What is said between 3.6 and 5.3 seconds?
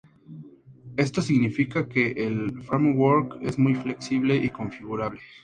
flexible y configurable.